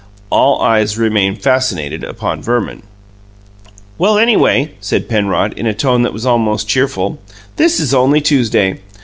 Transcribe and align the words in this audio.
All 0.31 0.59
eyes 0.63 0.97
remained 0.97 1.43
fascinated 1.43 2.03
upon 2.03 2.41
Verman. 2.41 2.81
"Well, 3.99 4.17
anyway," 4.17 4.71
said 4.79 5.07
Penrod, 5.07 5.53
in 5.53 5.67
a 5.67 5.75
tone 5.75 6.01
that 6.01 6.11
was 6.11 6.25
almost 6.25 6.67
cheerful, 6.67 7.19
"this 7.57 7.79
is 7.79 7.93
only 7.93 8.19
Tuesday. 8.19 8.79